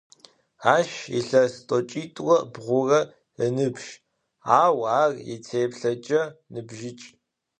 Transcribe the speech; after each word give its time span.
Aş 0.75 0.91
yilhes 1.13 1.53
t'oç'it'ure 1.67 2.37
bğure 2.53 3.01
ınıbj, 3.45 3.87
au 4.59 4.77
ar 4.99 5.11
yitêplheç'e 5.27 6.21
nıbjıç'. 6.53 7.07